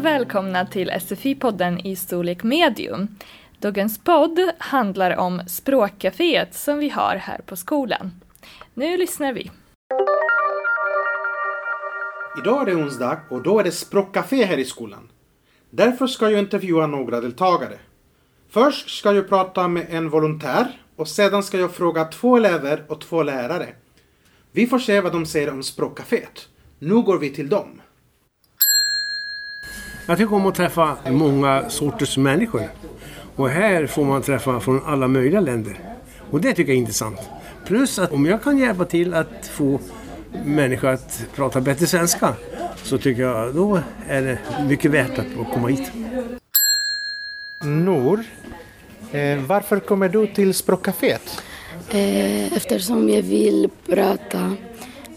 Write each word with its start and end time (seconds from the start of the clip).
och 0.00 0.06
välkomna 0.06 0.66
till 0.66 0.90
SFI-podden 0.90 1.80
i 1.84 1.96
storlek 1.96 2.42
medium. 2.42 3.08
Dagens 3.58 3.98
podd 3.98 4.40
handlar 4.58 5.16
om 5.16 5.42
språkcaféet 5.46 6.54
som 6.54 6.78
vi 6.78 6.88
har 6.88 7.16
här 7.16 7.40
på 7.46 7.56
skolan. 7.56 8.10
Nu 8.74 8.96
lyssnar 8.96 9.32
vi. 9.32 9.50
Idag 12.38 12.62
är 12.62 12.66
det 12.66 12.82
onsdag 12.82 13.20
och 13.30 13.42
då 13.42 13.58
är 13.58 13.64
det 13.64 13.72
språkcafé 13.72 14.44
här 14.44 14.58
i 14.58 14.64
skolan. 14.64 15.08
Därför 15.70 16.06
ska 16.06 16.30
jag 16.30 16.38
intervjua 16.38 16.86
några 16.86 17.20
deltagare. 17.20 17.78
Först 18.50 18.98
ska 18.98 19.12
jag 19.12 19.28
prata 19.28 19.68
med 19.68 19.86
en 19.90 20.10
volontär 20.10 20.66
och 20.96 21.08
sedan 21.08 21.42
ska 21.42 21.58
jag 21.58 21.74
fråga 21.74 22.04
två 22.04 22.36
elever 22.36 22.84
och 22.88 23.00
två 23.00 23.22
lärare. 23.22 23.68
Vi 24.52 24.66
får 24.66 24.78
se 24.78 25.00
vad 25.00 25.12
de 25.12 25.26
säger 25.26 25.50
om 25.50 25.62
språkcaféet. 25.62 26.48
Nu 26.78 26.94
går 26.94 27.18
vi 27.18 27.30
till 27.30 27.48
dem. 27.48 27.80
Jag 30.10 30.18
tycker 30.18 30.34
om 30.34 30.46
att 30.46 30.54
träffa 30.54 30.96
många 31.10 31.70
sorters 31.70 32.16
människor. 32.16 32.62
Och 33.36 33.48
här 33.48 33.86
får 33.86 34.04
man 34.04 34.22
träffa 34.22 34.60
från 34.60 34.84
alla 34.86 35.08
möjliga 35.08 35.40
länder. 35.40 35.78
Och 36.30 36.40
det 36.40 36.52
tycker 36.52 36.72
jag 36.72 36.76
är 36.76 36.80
intressant. 36.80 37.20
Plus 37.66 37.98
att 37.98 38.12
om 38.12 38.26
jag 38.26 38.42
kan 38.42 38.58
hjälpa 38.58 38.84
till 38.84 39.14
att 39.14 39.46
få 39.52 39.80
människor 40.44 40.88
att 40.88 41.26
prata 41.34 41.60
bättre 41.60 41.86
svenska 41.86 42.34
så 42.76 42.98
tycker 42.98 43.22
jag 43.22 43.54
då 43.54 43.80
är 44.08 44.22
det 44.22 44.38
mycket 44.68 44.90
värt 44.90 45.18
att 45.18 45.52
komma 45.54 45.68
hit. 45.68 45.92
Nor, 47.64 48.24
eh, 49.12 49.38
varför 49.46 49.80
kommer 49.80 50.08
du 50.08 50.26
till 50.26 50.54
språkcaféet? 50.54 51.42
Eh, 51.90 52.56
eftersom 52.56 53.08
jag 53.08 53.22
vill 53.22 53.70
prata 53.86 54.56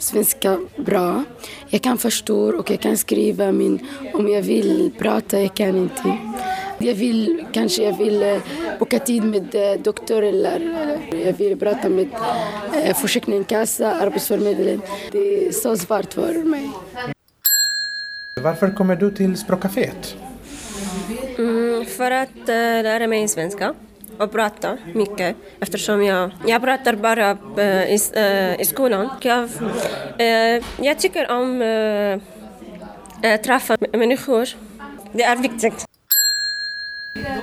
svenska 0.03 0.59
bra. 0.77 1.23
Jag 1.69 1.81
kan 1.81 1.97
förstå 1.97 2.57
och 2.59 2.71
jag 2.71 2.79
kan 2.79 2.97
skriva 2.97 3.51
men 3.51 3.79
om 4.13 4.27
jag 4.27 4.41
vill 4.41 4.91
prata 4.97 5.41
jag 5.41 5.55
kan 5.55 5.77
inte. 5.77 6.17
Jag 6.77 6.93
vill, 6.93 7.45
kanske 7.51 7.83
jag 7.83 7.97
vill 7.97 8.23
eh, 8.23 8.37
boka 8.79 8.99
tid 8.99 9.23
med 9.23 9.55
eh, 9.55 9.81
doktor 9.81 10.23
eller 10.23 10.59
eh, 11.11 11.27
jag 11.27 11.33
vill 11.33 11.59
prata 11.59 11.89
med 11.89 12.07
Försäkringskassan, 12.95 14.01
Arbetsförmedlingen. 14.01 14.81
Det 15.11 15.47
är 15.47 15.51
så 15.51 15.77
svårt 15.77 16.13
för 16.13 16.43
mig. 16.43 16.69
Varför 18.43 18.75
kommer 18.75 18.95
du 18.95 19.11
till 19.11 19.37
språkcaféet? 19.37 20.15
Mm, 21.37 21.85
för 21.85 22.11
att 22.11 22.47
lära 22.47 23.07
mig 23.07 23.27
svenska 23.27 23.73
och 24.17 24.31
prata 24.31 24.77
mycket 24.93 25.35
eftersom 25.59 26.03
jag, 26.03 26.31
jag 26.47 26.61
pratar 26.61 26.95
bara 26.95 27.37
eh, 27.57 27.83
i, 27.93 27.99
eh, 28.13 28.61
i 28.61 28.65
skolan. 28.65 29.09
Jag, 29.21 29.49
eh, 30.17 30.63
jag 30.81 30.99
tycker 30.99 31.31
om 31.31 31.61
att 33.23 33.43
träffa 33.43 33.77
människor. 33.93 34.49
Det 35.11 35.23
är 35.23 35.35
viktigt. 35.35 35.85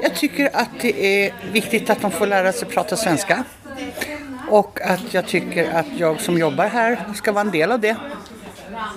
Jag 0.03 0.15
tycker 0.15 0.51
att 0.57 0.71
det 0.81 1.25
är 1.25 1.33
viktigt 1.53 1.91
att 1.91 2.01
de 2.01 2.11
får 2.11 2.27
lära 2.27 2.53
sig 2.53 2.69
prata 2.69 2.97
svenska. 2.97 3.45
Och 4.49 4.81
att 4.81 5.15
jag 5.15 5.27
tycker 5.27 5.71
att 5.73 5.87
jag 5.97 6.21
som 6.21 6.39
jobbar 6.39 6.67
här 6.67 6.99
ska 7.15 7.33
vara 7.33 7.45
en 7.45 7.51
del 7.51 7.73
av 7.73 7.81
det. 7.81 7.97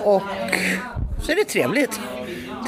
Och 0.00 0.22
så 1.22 1.32
är 1.32 1.36
det 1.36 1.44
trevligt. 1.44 2.00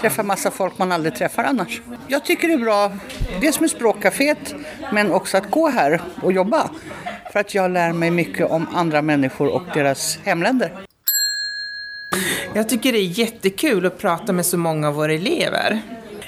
Träffa 0.06 0.22
massa 0.22 0.50
folk 0.50 0.78
man 0.78 0.92
aldrig 0.92 1.14
träffar 1.14 1.44
annars. 1.44 1.82
Jag 2.08 2.24
tycker 2.24 2.48
det 2.48 2.54
är 2.54 2.58
bra, 2.58 2.92
dels 3.40 3.60
med 3.60 3.70
språkcaféet 3.70 4.54
men 4.92 5.12
också 5.12 5.36
att 5.36 5.50
gå 5.50 5.68
här 5.68 6.00
och 6.22 6.32
jobba. 6.32 6.70
För 7.32 7.40
att 7.40 7.54
jag 7.54 7.70
lär 7.70 7.92
mig 7.92 8.10
mycket 8.10 8.50
om 8.50 8.66
andra 8.74 9.02
människor 9.02 9.48
och 9.48 9.62
deras 9.74 10.18
hemländer. 10.24 10.72
Jag 12.54 12.68
tycker 12.68 12.92
det 12.92 12.98
är 12.98 13.18
jättekul 13.18 13.86
att 13.86 13.98
prata 13.98 14.32
med 14.32 14.46
så 14.46 14.58
många 14.58 14.88
av 14.88 14.94
våra 14.94 15.12
elever. 15.12 15.80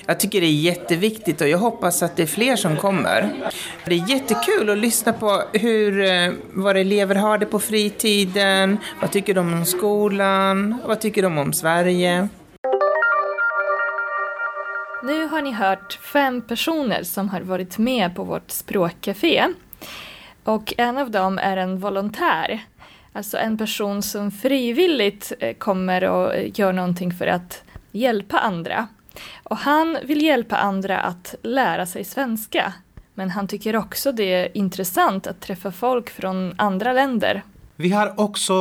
Jag 0.06 0.20
tycker 0.20 0.40
det 0.40 0.46
är 0.46 0.60
jätteviktigt 0.60 1.40
och 1.40 1.48
jag 1.48 1.58
hoppas 1.58 2.02
att 2.02 2.16
det 2.16 2.22
är 2.22 2.26
fler 2.26 2.56
som 2.56 2.76
kommer. 2.76 3.50
Det 3.84 3.94
är 3.94 4.10
jättekul 4.10 4.70
att 4.70 4.78
lyssna 4.78 5.12
på 5.12 5.42
hur 5.52 6.04
eh, 6.04 6.32
våra 6.54 6.80
elever 6.80 7.14
har 7.14 7.38
det 7.38 7.46
på 7.46 7.58
fritiden, 7.58 8.78
vad 9.00 9.12
tycker 9.12 9.34
de 9.34 9.52
om 9.52 9.64
skolan, 9.64 10.80
vad 10.86 11.00
tycker 11.00 11.22
de 11.22 11.38
om 11.38 11.52
Sverige. 11.52 12.28
Nu 15.02 15.26
har 15.26 15.42
ni 15.42 15.52
hört 15.52 15.92
fem 15.92 16.42
personer 16.42 17.02
som 17.02 17.28
har 17.28 17.40
varit 17.40 17.78
med 17.78 18.16
på 18.16 18.24
vårt 18.24 18.50
språkcafé. 18.50 19.46
Och 20.44 20.74
en 20.78 20.98
av 20.98 21.10
dem 21.10 21.38
är 21.38 21.56
en 21.56 21.78
volontär. 21.78 22.64
Alltså 23.12 23.38
en 23.38 23.58
person 23.58 24.02
som 24.02 24.30
frivilligt 24.30 25.32
eh, 25.40 25.54
kommer 25.54 26.04
och 26.04 26.34
eh, 26.34 26.50
gör 26.54 26.72
någonting 26.72 27.12
för 27.12 27.26
att 27.26 27.62
hjälpa 27.92 28.38
andra. 28.38 28.88
Och 29.42 29.56
han 29.56 29.98
vill 30.04 30.22
hjälpa 30.22 30.56
andra 30.56 31.00
att 31.00 31.34
lära 31.42 31.86
sig 31.86 32.04
svenska. 32.04 32.72
Men 33.14 33.30
han 33.30 33.48
tycker 33.48 33.76
också 33.76 34.12
det 34.12 34.34
är 34.34 34.56
intressant 34.56 35.26
att 35.26 35.40
träffa 35.40 35.72
folk 35.72 36.10
från 36.10 36.54
andra 36.56 36.92
länder. 36.92 37.42
Vi 37.76 37.92
har 37.92 38.20
också 38.20 38.54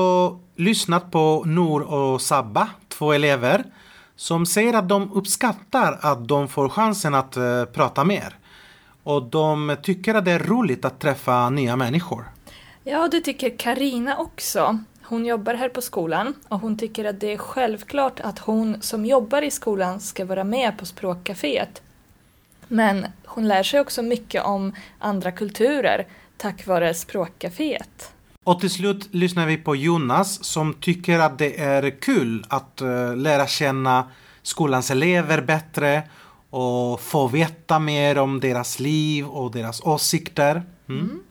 lyssnat 0.55 1.11
på 1.11 1.43
Nor 1.45 1.81
och 1.81 2.21
Sabba, 2.21 2.69
två 2.87 3.13
elever, 3.13 3.63
som 4.17 4.45
säger 4.45 4.73
att 4.73 4.89
de 4.89 5.11
uppskattar 5.13 5.99
att 6.01 6.27
de 6.27 6.47
får 6.47 6.69
chansen 6.69 7.15
att 7.15 7.37
uh, 7.37 7.65
prata 7.65 8.03
mer. 8.03 8.35
Och 9.03 9.23
de 9.23 9.75
tycker 9.83 10.15
att 10.15 10.25
det 10.25 10.31
är 10.31 10.39
roligt 10.39 10.85
att 10.85 10.99
träffa 10.99 11.49
nya 11.49 11.75
människor. 11.75 12.25
Ja, 12.83 13.07
det 13.11 13.21
tycker 13.21 13.57
Karina 13.57 14.17
också. 14.17 14.79
Hon 15.03 15.25
jobbar 15.25 15.53
här 15.53 15.69
på 15.69 15.81
skolan 15.81 16.33
och 16.47 16.59
hon 16.59 16.77
tycker 16.77 17.05
att 17.05 17.19
det 17.19 17.33
är 17.33 17.37
självklart 17.37 18.19
att 18.19 18.39
hon 18.39 18.81
som 18.81 19.05
jobbar 19.05 19.41
i 19.41 19.51
skolan 19.51 19.99
ska 19.99 20.25
vara 20.25 20.43
med 20.43 20.77
på 20.77 20.85
språkcaféet. 20.85 21.81
Men 22.67 23.05
hon 23.25 23.47
lär 23.47 23.63
sig 23.63 23.79
också 23.79 24.01
mycket 24.01 24.43
om 24.43 24.75
andra 24.99 25.31
kulturer 25.31 26.07
tack 26.37 26.67
vare 26.67 26.93
språkcaféet. 26.93 28.11
Och 28.47 28.59
till 28.59 28.69
slut 28.69 29.09
lyssnar 29.11 29.45
vi 29.45 29.57
på 29.57 29.75
Jonas 29.75 30.43
som 30.43 30.73
tycker 30.73 31.19
att 31.19 31.37
det 31.37 31.59
är 31.61 32.01
kul 32.01 32.45
att 32.47 32.81
uh, 32.81 33.15
lära 33.15 33.47
känna 33.47 34.11
skolans 34.41 34.91
elever 34.91 35.41
bättre 35.41 36.03
och 36.49 37.01
få 37.01 37.27
veta 37.27 37.79
mer 37.79 38.17
om 38.17 38.39
deras 38.39 38.79
liv 38.79 39.27
och 39.27 39.51
deras 39.51 39.81
åsikter. 39.81 40.63
Mm. 40.89 41.01
Mm. 41.01 41.23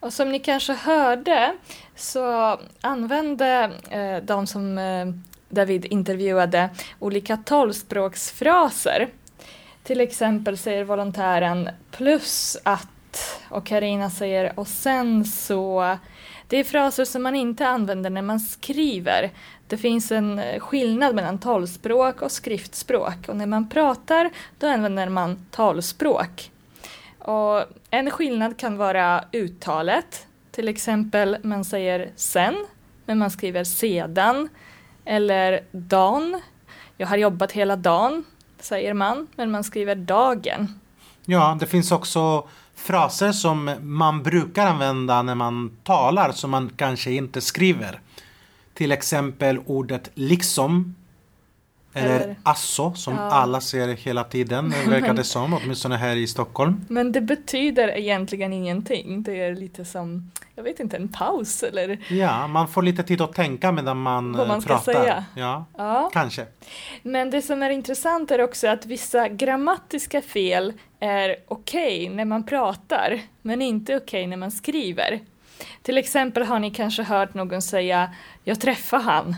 Och 0.00 0.12
som 0.12 0.32
ni 0.32 0.38
kanske 0.38 0.72
hörde 0.72 1.54
så 1.96 2.58
använde 2.80 3.70
eh, 3.90 4.16
de 4.24 4.46
som 4.46 4.78
eh, 4.78 5.06
David 5.48 5.84
intervjuade 5.84 6.70
olika 6.98 7.36
talspråksfraser. 7.36 9.08
Till 9.84 10.00
exempel 10.00 10.58
säger 10.58 10.84
volontären 10.84 11.68
plus 11.90 12.56
att 12.62 12.88
och 13.48 13.66
Karina 13.66 14.10
säger 14.10 14.58
och 14.58 14.68
sen 14.68 15.24
så. 15.24 15.96
Det 16.48 16.56
är 16.56 16.64
fraser 16.64 17.04
som 17.04 17.22
man 17.22 17.34
inte 17.34 17.68
använder 17.68 18.10
när 18.10 18.22
man 18.22 18.40
skriver. 18.40 19.30
Det 19.68 19.76
finns 19.76 20.12
en 20.12 20.38
eh, 20.38 20.60
skillnad 20.60 21.14
mellan 21.14 21.38
talspråk 21.38 22.22
och 22.22 22.32
skriftspråk 22.32 23.28
och 23.28 23.36
när 23.36 23.46
man 23.46 23.68
pratar 23.68 24.30
då 24.58 24.66
använder 24.66 25.08
man 25.08 25.46
talspråk. 25.50 26.50
Och 27.18 27.64
en 27.90 28.10
skillnad 28.10 28.56
kan 28.56 28.76
vara 28.76 29.24
uttalet. 29.32 30.26
Till 30.50 30.68
exempel 30.68 31.36
man 31.42 31.64
säger 31.64 32.10
sen, 32.16 32.66
men 33.06 33.18
man 33.18 33.30
skriver 33.30 33.64
sedan. 33.64 34.48
Eller 35.04 35.64
dan. 35.70 36.40
Jag 36.96 37.06
har 37.06 37.16
jobbat 37.16 37.52
hela 37.52 37.76
dagen, 37.76 38.24
säger 38.60 38.94
man, 38.94 39.26
men 39.36 39.50
man 39.50 39.64
skriver 39.64 39.94
dagen. 39.94 40.80
Ja, 41.24 41.56
det 41.60 41.66
finns 41.66 41.92
också 41.92 42.48
fraser 42.76 43.32
som 43.32 43.70
man 43.82 44.22
brukar 44.22 44.66
använda 44.66 45.22
när 45.22 45.34
man 45.34 45.76
talar 45.84 46.32
som 46.32 46.50
man 46.50 46.70
kanske 46.76 47.10
inte 47.10 47.40
skriver. 47.40 48.00
Till 48.74 48.92
exempel 48.92 49.58
ordet 49.66 50.10
liksom 50.14 50.94
eller, 51.96 52.20
Eller 52.20 52.36
asso 52.42 52.94
som 52.94 53.14
ja. 53.14 53.20
alla 53.20 53.60
ser 53.60 53.88
hela 53.88 54.24
tiden 54.24 54.70
verkar 54.88 55.14
det 55.14 55.24
som, 55.24 55.54
åtminstone 55.54 55.96
här 55.96 56.16
i 56.16 56.26
Stockholm. 56.26 56.84
Men 56.88 57.12
det 57.12 57.20
betyder 57.20 57.88
egentligen 57.88 58.52
ingenting. 58.52 59.22
Det 59.22 59.40
är 59.40 59.54
lite 59.54 59.84
som, 59.84 60.30
jag 60.54 60.62
vet 60.62 60.80
inte, 60.80 60.96
en 60.96 61.08
paus 61.08 61.62
eller? 61.62 61.98
Ja, 62.08 62.46
man 62.46 62.68
får 62.68 62.82
lite 62.82 63.02
tid 63.02 63.20
att 63.20 63.32
tänka 63.32 63.72
medan 63.72 64.02
man, 64.02 64.32
Vad 64.32 64.48
man 64.48 64.62
pratar. 64.62 64.92
Ska 64.92 64.92
säga. 64.92 65.24
Ja, 65.34 65.64
ja, 65.76 66.10
kanske. 66.12 66.46
Men 67.02 67.30
det 67.30 67.42
som 67.42 67.62
är 67.62 67.70
intressant 67.70 68.30
är 68.30 68.40
också 68.40 68.68
att 68.68 68.86
vissa 68.86 69.28
grammatiska 69.28 70.22
fel 70.22 70.72
är 71.00 71.36
okej 71.48 72.04
okay 72.04 72.16
när 72.16 72.24
man 72.24 72.46
pratar, 72.46 73.20
men 73.42 73.62
inte 73.62 73.96
okej 73.96 74.04
okay 74.04 74.26
när 74.26 74.36
man 74.36 74.50
skriver. 74.50 75.20
Till 75.82 75.98
exempel 75.98 76.42
har 76.42 76.58
ni 76.58 76.70
kanske 76.70 77.02
hört 77.02 77.34
någon 77.34 77.62
säga 77.62 78.10
jag 78.44 78.60
träffade 78.60 79.02
han 79.02 79.36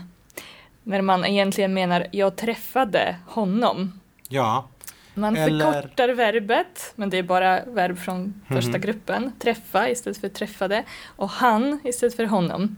när 0.83 1.01
man 1.01 1.25
egentligen 1.25 1.73
menar 1.73 2.07
jag 2.11 2.35
träffade 2.35 3.15
honom. 3.27 3.99
Ja. 4.29 4.67
Man 5.13 5.37
Eller... 5.37 5.71
förkortar 5.71 6.09
verbet, 6.09 6.93
men 6.95 7.09
det 7.09 7.17
är 7.17 7.23
bara 7.23 7.65
verb 7.65 7.97
från 7.97 8.41
första 8.47 8.69
mm. 8.69 8.81
gruppen. 8.81 9.31
Träffa 9.39 9.89
istället 9.89 10.17
för 10.17 10.29
träffade. 10.29 10.83
Och 11.15 11.29
han 11.29 11.79
istället 11.83 12.15
för 12.15 12.25
honom. 12.25 12.75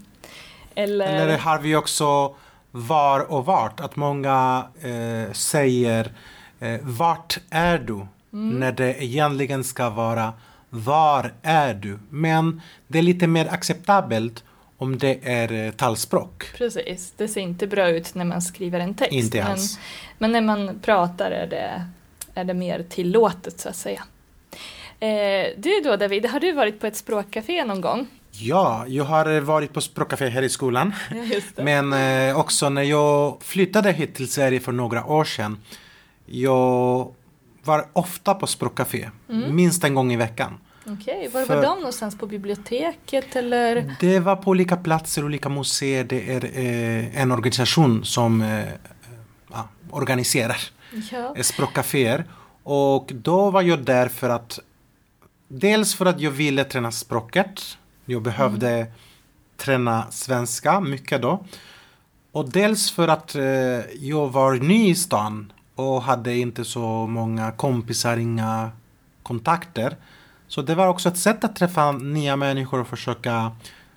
Eller, 0.75 1.21
Eller 1.21 1.38
har 1.38 1.59
vi 1.59 1.75
också 1.75 2.36
var 2.71 3.31
och 3.31 3.45
vart. 3.45 3.80
Att 3.80 3.95
många 3.95 4.68
eh, 4.81 5.33
säger 5.33 6.12
eh, 6.59 6.80
vart 6.81 7.39
är 7.50 7.77
du? 7.77 8.06
När 8.33 8.71
det 8.71 9.04
egentligen 9.04 9.63
ska 9.63 9.89
vara 9.89 10.33
var 10.69 11.33
är 11.42 11.74
du? 11.74 12.00
Men 12.09 12.62
det 12.88 13.00
är 13.00 13.04
lite 13.04 13.27
mer 13.27 13.47
acceptabelt 13.54 14.44
om 14.81 14.98
det 14.98 15.19
är 15.24 15.51
eh, 15.66 15.72
talspråk. 15.72 16.45
Precis, 16.57 17.13
det 17.18 17.28
ser 17.28 17.42
inte 17.42 17.68
bra 17.68 17.89
ut 17.89 18.16
när 18.16 18.25
man 18.25 18.42
skriver 18.42 18.80
en 18.80 18.94
text. 18.94 19.13
Inte 19.13 19.38
men, 19.38 19.51
alls. 19.51 19.80
men 20.18 20.31
när 20.31 20.42
man 20.42 20.80
pratar 20.80 21.31
är 21.31 21.48
det, 21.48 21.86
är 22.33 22.44
det 22.44 22.54
mer 22.54 22.86
tillåtet 22.89 23.60
så 23.60 23.69
att 23.69 23.75
säga. 23.75 24.04
Eh, 25.00 25.48
du 25.57 25.81
då 25.83 25.95
David, 25.95 26.25
har 26.25 26.39
du 26.39 26.51
varit 26.51 26.80
på 26.80 26.88
ett 26.88 26.95
språkcafé 26.95 27.66
någon 27.66 27.81
gång? 27.81 28.07
Ja, 28.31 28.86
jag 28.88 29.04
har 29.04 29.36
eh, 29.36 29.42
varit 29.42 29.74
på 29.74 29.81
språkcafé 29.81 30.30
här 30.30 30.42
i 30.42 30.50
skolan. 30.50 30.94
Ja. 31.56 31.63
Men 31.63 31.94
eh, 31.94 32.39
också 32.39 32.69
när 32.69 32.83
jag 32.83 33.38
flyttade 33.44 33.92
hit 33.92 34.16
till 34.16 34.31
Sverige 34.31 34.60
för 34.60 34.72
några 34.72 35.06
år 35.06 35.24
sedan. 35.24 35.57
Jag 36.25 37.13
var 37.63 37.86
ofta 37.94 38.33
på 38.33 38.48
språkcafé, 38.48 39.10
Mm. 39.30 39.56
minst 39.56 39.83
en 39.83 39.95
gång 39.95 40.13
i 40.13 40.18
veckan. 40.18 40.57
Okej, 40.94 41.30
var 41.34 41.46
för- 41.46 41.56
var 41.56 41.64
de 41.64 41.76
någonstans? 41.78 42.18
På 42.18 42.28
biblioteket 42.28 43.36
eller? 43.36 43.96
Det 44.00 44.20
var 44.20 44.36
på 44.36 44.50
olika 44.52 44.78
platser, 44.78 45.26
olika 45.26 45.50
museer. 45.50 46.04
Det 46.04 46.34
är 46.36 46.46
eh, 46.46 47.22
en 47.22 47.32
organisation 47.32 48.06
som 48.06 48.42
eh, 48.42 48.66
ja, 49.52 49.68
organiserar 49.90 50.58
Ja. 51.12 51.34
eh, 51.38 51.42
språkcaféer. 51.44 52.26
Och 52.64 53.12
då 53.14 53.52
var 53.52 53.62
jag 53.62 53.80
där 53.86 54.08
för 54.08 54.30
att 54.30 54.60
dels 55.48 55.96
för 55.96 56.06
att 56.06 56.20
jag 56.20 56.32
ville 56.32 56.64
träna 56.64 56.92
språket. 56.92 57.62
Jag 58.06 58.22
behövde 58.22 58.88
träna 59.58 60.06
svenska 60.12 60.80
mycket 60.80 61.22
då. 61.22 61.46
Och 62.32 62.50
dels 62.50 62.92
för 62.92 63.08
att 63.08 63.36
eh, 63.36 63.44
jag 64.00 64.30
var 64.32 64.54
ny 64.56 64.90
i 64.90 64.96
stan 64.96 65.52
och 65.76 66.02
hade 66.04 66.36
inte 66.38 66.66
så 66.66 67.08
många 67.08 67.52
kompisar, 67.52 68.18
inga 68.18 68.72
kontakter. 69.24 69.96
Så 70.51 70.62
det 70.62 70.75
var 70.75 70.88
också 70.88 71.09
ett 71.09 71.18
sätt 71.18 71.44
att 71.44 71.56
träffa 71.56 71.92
nya 71.92 72.36
människor 72.36 72.80
och 72.80 72.88
försöka 72.88 73.51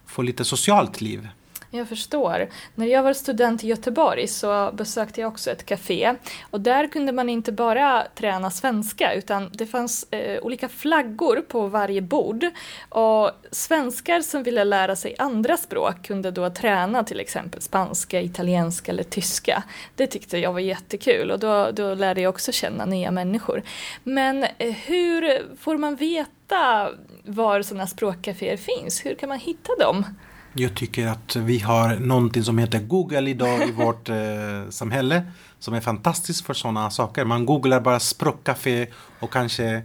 få 0.07 0.23
lite 0.23 0.45
socialt 0.45 1.01
liv. 1.01 1.29
Jag 1.77 1.89
förstår. 1.89 2.49
När 2.75 2.87
jag 2.87 3.03
var 3.03 3.13
student 3.13 3.65
i 3.65 3.67
Göteborg 3.67 4.29
så 4.29 4.71
besökte 4.73 5.21
jag 5.21 5.33
också 5.33 5.51
ett 5.51 5.67
café 5.67 6.15
och 6.51 6.61
där 6.61 6.87
kunde 6.87 7.13
man 7.13 7.29
inte 7.29 7.53
bara 7.53 8.07
träna 8.15 8.51
svenska 8.51 9.15
utan 9.15 9.51
det 9.53 9.67
fanns 9.67 10.07
eh, 10.11 10.43
olika 10.43 10.69
flaggor 10.69 11.45
på 11.49 11.67
varje 11.67 12.03
bord 12.03 12.47
och 12.89 13.31
svenskar 13.51 14.21
som 14.21 14.43
ville 14.43 14.65
lära 14.65 14.97
sig 14.97 15.15
andra 15.19 15.57
språk 15.57 16.03
kunde 16.03 16.31
då 16.31 16.51
träna 16.51 17.05
till 17.05 17.21
exempel 17.21 17.61
spanska, 17.61 18.21
italienska 18.21 18.93
eller 18.93 19.05
tyska. 19.05 19.63
Det 19.97 20.07
tyckte 20.07 20.39
jag 20.39 20.53
var 20.53 20.61
jättekul 20.61 21.31
och 21.31 21.39
då, 21.39 21.71
då 21.71 21.95
lärde 21.95 22.21
jag 22.21 22.31
också 22.31 22.53
känna 22.53 22.85
nya 22.85 23.11
människor. 23.11 23.63
Men 24.03 24.45
eh, 24.59 24.71
hur 24.71 25.43
får 25.57 25.77
man 25.77 25.97
veta 25.97 26.91
var 27.25 27.63
sådana 27.63 27.87
språkcaféer 27.87 28.57
finns? 28.57 29.07
Hur 29.07 29.15
kan 29.15 29.29
man 29.29 29.39
hitta 29.39 29.73
dem? 29.79 30.05
Jag 30.57 30.75
tycker 30.75 31.07
att 31.07 31.37
vi 31.37 31.59
har 31.59 31.97
någonting 31.97 32.45
som 32.45 32.59
heter 32.59 32.79
Google 32.79 33.31
idag 33.31 33.69
i 33.69 33.73
vårt 33.73 34.09
eh, 34.09 34.17
samhälle 34.71 35.23
som 35.59 35.75
är 35.75 35.81
fantastiskt 35.81 36.47
för 36.47 36.55
sådana 36.55 36.91
saker. 36.91 37.25
Man 37.25 37.47
googlar 37.47 37.81
bara 37.81 38.01
språkcafé 38.01 38.87
och 39.21 39.33
kanske 39.33 39.83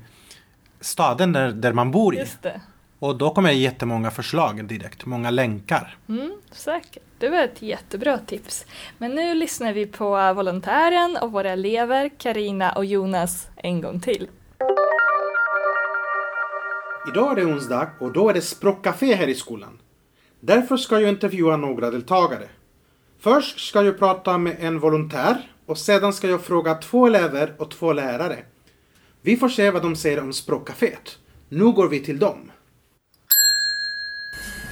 staden 0.82 1.34
där, 1.34 1.52
där 1.52 1.74
man 1.74 1.92
bor 1.92 2.16
i. 2.16 2.20
Just 2.20 2.42
det. 2.42 2.62
Och 3.00 3.18
då 3.18 3.30
kommer 3.30 3.52
jättemånga 3.52 4.12
förslag 4.12 4.66
direkt, 4.66 5.06
många 5.06 5.30
länkar. 5.30 5.98
Mm, 6.10 6.34
säkert. 6.52 7.04
Det 7.18 7.30
var 7.30 7.44
ett 7.44 7.62
jättebra 7.62 8.18
tips. 8.18 8.66
Men 8.98 9.16
nu 9.16 9.36
lyssnar 9.36 9.74
vi 9.74 9.86
på 9.86 10.34
volontären 10.34 11.18
och 11.22 11.32
våra 11.32 11.52
elever 11.52 12.10
Karina 12.18 12.72
och 12.72 12.86
Jonas 12.86 13.48
en 13.56 13.82
gång 13.82 14.00
till. 14.00 14.28
Idag 17.14 17.32
är 17.32 17.36
det 17.36 17.46
onsdag 17.46 17.90
och 18.00 18.14
då 18.14 18.30
är 18.30 18.34
det 18.34 18.42
språkcafé 18.42 19.16
här 19.16 19.28
i 19.28 19.36
skolan. 19.36 19.80
Därför 20.40 20.78
ska 20.78 21.00
jag 21.00 21.10
intervjua 21.10 21.58
några 21.58 21.92
deltagare. 21.92 22.50
Först 23.20 23.60
ska 23.60 23.84
jag 23.84 24.00
prata 24.00 24.38
med 24.38 24.56
en 24.60 24.80
volontär 24.80 25.52
och 25.66 25.78
sedan 25.78 26.14
ska 26.14 26.28
jag 26.28 26.42
fråga 26.42 26.76
två 26.76 27.08
elever 27.08 27.54
och 27.58 27.72
två 27.72 27.94
lärare. 27.94 28.38
Vi 29.22 29.38
får 29.38 29.50
se 29.50 29.72
vad 29.72 29.82
de 29.82 29.96
säger 29.96 30.20
om 30.20 30.34
språkcaféet. 30.34 31.18
Nu 31.50 31.72
går 31.72 31.88
vi 31.88 32.00
till 32.00 32.20
dem. 32.20 32.52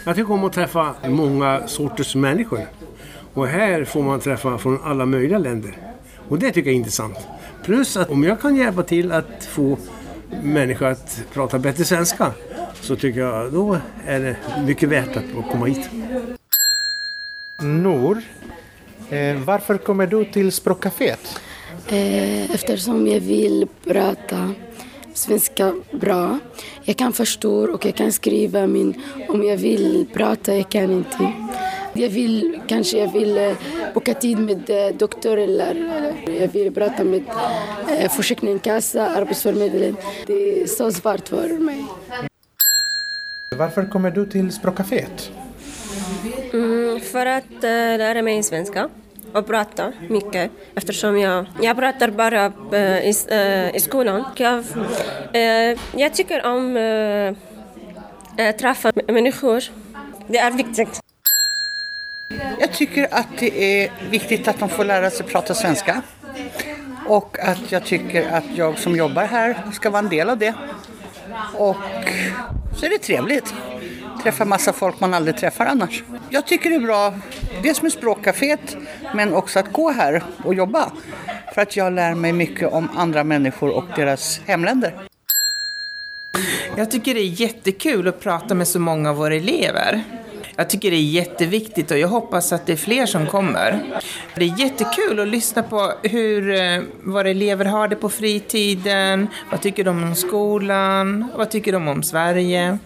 Jag 0.06 0.16
tycker 0.16 0.32
om 0.34 0.44
att 0.44 0.54
träffa 0.54 0.96
många 1.08 1.68
sorters 1.68 2.16
människor. 2.16 2.68
Och 3.34 3.48
här 3.48 3.86
får 3.86 4.04
man 4.04 4.20
träffa 4.20 4.58
från 4.58 4.82
alla 4.84 5.06
möjliga 5.06 5.38
länder. 5.38 5.78
Och 6.30 6.40
det 6.40 6.52
tycker 6.52 6.70
jag 6.70 6.74
är 6.74 6.78
intressant. 6.78 7.18
Plus 7.64 7.98
att 7.98 8.10
om 8.10 8.24
jag 8.24 8.42
kan 8.42 8.56
hjälpa 8.56 8.84
till 8.84 9.12
att 9.12 9.46
få 9.46 9.78
människor 10.44 10.86
att 10.86 11.24
prata 11.34 11.60
bättre 11.60 11.84
svenska 11.84 12.34
så 12.82 12.96
tycker 12.96 13.20
jag 13.20 13.54
då 13.54 13.78
är 14.06 14.20
det 14.20 14.38
mycket 14.66 14.90
värt 14.90 15.18
att 15.18 15.52
komma 15.52 15.66
hit. 15.66 15.90
Nor, 17.64 18.22
eh, 19.10 19.36
varför 19.46 19.78
kommer 19.78 20.08
du 20.08 20.26
till 20.26 20.52
språkcaféet? 20.52 21.40
Eh, 21.88 22.52
Eftersom 22.52 23.08
jag 23.08 23.20
vill 23.20 23.68
prata 23.86 24.54
svenska 25.14 25.74
bra. 25.92 26.40
Jag 26.84 26.98
kan 26.98 27.14
förstå 27.14 27.74
och 27.74 27.86
jag 27.86 27.96
kan 27.96 28.12
skriva 28.12 28.68
men 28.68 28.94
om 29.30 29.44
jag 29.44 29.58
vill 29.58 30.06
prata 30.14 30.56
jag 30.56 30.70
kan 30.72 30.92
inte. 30.92 31.32
Jag 31.94 32.10
vill, 32.10 32.60
kanske 32.68 32.98
jag 32.98 33.12
vill 33.14 33.38
eh, 33.38 33.54
boka 33.94 34.14
tid 34.14 34.40
med 34.40 34.70
eh, 34.70 34.96
doktor 34.96 35.38
eller 35.38 35.76
eller 35.76 36.14
jag 36.42 36.48
vill 36.48 36.74
prata 36.74 37.04
med 37.04 37.24
eh, 38.00 38.12
Försäkringskassa, 38.12 39.08
Arbetsförmedlingen. 39.10 39.98
Det 40.28 40.62
är 40.62 40.68
så 40.68 40.92
svårt 40.92 41.28
för 41.28 41.60
mig. 41.60 41.86
Varför 43.58 43.86
kommer 43.86 44.12
du 44.12 44.26
till 44.26 44.52
språkcaféet? 44.52 45.32
Mm, 46.54 47.00
för 47.00 47.26
att 47.26 47.64
eh, 47.64 47.98
lära 47.98 48.22
mig 48.22 48.44
svenska 48.44 48.90
och 49.34 49.48
prata 49.48 49.94
mycket 50.10 50.52
eftersom 50.76 51.20
jag, 51.20 51.46
jag 51.62 51.78
pratar 51.78 52.10
bara 52.10 52.46
eh, 52.72 53.10
i, 53.10 53.14
eh, 53.28 53.76
i 53.76 53.80
skolan. 53.80 54.26
Jag, 54.36 54.64
jag 55.96 56.14
tycker 56.14 56.46
om 56.46 56.78
att 58.38 58.58
träffa 58.58 58.92
människor. 59.08 59.64
Det 60.28 60.38
är 60.38 60.52
viktigt. 60.52 61.00
Jag 62.60 62.74
tycker 62.74 63.08
att 63.12 63.28
det 63.40 63.84
är 63.84 63.92
viktigt 64.10 64.48
att 64.48 64.60
de 64.60 64.70
får 64.70 64.86
lära 64.86 65.10
sig 65.10 65.26
prata 65.26 65.54
svenska. 65.54 66.02
Och 67.08 67.40
att 67.40 67.72
jag 67.72 67.86
tycker 67.86 68.30
att 68.30 68.44
jag 68.56 68.78
som 68.78 68.96
jobbar 68.96 69.24
här 69.24 69.58
ska 69.74 69.90
vara 69.90 70.00
en 70.00 70.10
del 70.10 70.30
av 70.30 70.38
det. 70.38 70.54
Och 71.58 71.76
så 72.78 72.86
är 72.86 72.90
det 72.90 72.98
trevligt. 72.98 73.54
Träffa 74.24 74.46
massa 74.46 74.74
folk 74.74 75.00
man 75.00 75.14
aldrig 75.14 75.38
träffar 75.38 75.66
annars. 75.66 76.04
Jag 76.30 76.48
tycker 76.48 76.70
det 76.70 76.76
är 76.76 76.80
bra, 76.80 77.14
dels 77.64 77.82
med 77.82 77.92
språkcaféet, 77.92 78.78
men 79.16 79.34
också 79.34 79.60
att 79.60 79.74
gå 79.74 79.92
här 79.92 80.24
och 80.44 80.54
jobba. 80.54 80.92
För 81.54 81.62
att 81.62 81.76
jag 81.76 81.94
lär 81.94 82.16
mig 82.16 82.34
mycket 82.34 82.74
om 82.74 82.90
andra 82.96 83.24
människor 83.24 83.70
och 83.70 83.86
deras 83.96 84.42
hemländer. 84.46 84.94
Jag 86.76 86.92
tycker 86.92 87.14
det 87.14 87.20
är 87.20 87.42
jättekul 87.42 88.08
att 88.08 88.20
prata 88.20 88.56
med 88.56 88.68
så 88.68 88.80
många 88.80 89.10
av 89.10 89.16
våra 89.16 89.36
elever. 89.36 90.04
Jag 90.60 90.70
tycker 90.70 90.92
det 90.92 90.98
är 90.98 91.02
jätteviktigt 91.02 91.92
och 91.92 91.98
jag 91.98 92.08
hoppas 92.08 92.54
att 92.54 92.66
det 92.66 92.74
är 92.74 92.78
fler 92.78 93.06
som 93.06 93.28
kommer. 93.28 94.00
Det 94.36 94.42
är 94.42 94.60
jättekul 94.60 95.20
att 95.20 95.28
lyssna 95.28 95.64
på 95.64 95.94
hur 96.04 96.52
eh, 96.52 96.82
våra 97.04 97.30
elever 97.30 97.66
har 97.66 97.88
det 97.88 97.96
på 97.96 98.10
fritiden, 98.10 99.28
vad 99.52 99.62
tycker 99.62 99.84
de 99.84 100.04
om 100.04 100.16
skolan, 100.16 101.32
vad 101.36 101.52
tycker 101.52 101.72
de 101.72 101.88
om 101.88 102.04
Sverige. 102.04 102.78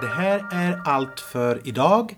Det 0.00 0.06
här 0.06 0.38
är 0.52 0.80
allt 0.84 1.20
för 1.20 1.60
idag. 1.64 2.16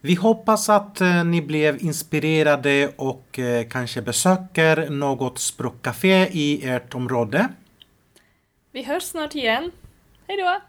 Vi 0.00 0.14
hoppas 0.14 0.68
att 0.68 1.00
eh, 1.00 1.24
ni 1.24 1.42
blev 1.42 1.82
inspirerade 1.82 2.92
och 2.96 3.38
eh, 3.38 3.66
kanske 3.68 4.02
besöker 4.02 4.90
något 4.90 5.38
språkcafé 5.38 6.28
i 6.32 6.68
ert 6.68 6.94
område. 6.94 7.48
Vi 8.72 8.82
hörs 8.82 9.02
snart 9.02 9.34
igen. 9.34 9.70
Hej 10.26 10.36
då! 10.36 10.60